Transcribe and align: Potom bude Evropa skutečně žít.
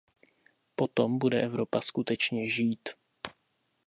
Potom 0.75 1.19
bude 1.19 1.41
Evropa 1.43 1.81
skutečně 1.81 2.47
žít. 2.47 2.89